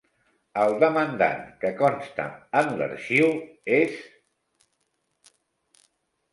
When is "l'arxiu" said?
2.81-3.31